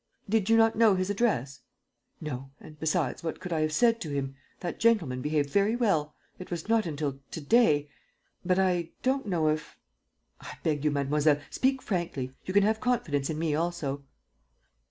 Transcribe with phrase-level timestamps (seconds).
[0.27, 1.59] "Did you not know his address?"
[2.19, 2.49] "No.
[2.59, 4.33] And, besides, what could I have said to him?
[4.61, 6.15] That gentleman behaved very well.
[6.39, 7.87] It was not until to day...
[8.43, 9.77] But I don't know if..."
[10.41, 12.33] "I beg you, mademoiselle, speak frankly.
[12.45, 14.03] You can have confidence in me also."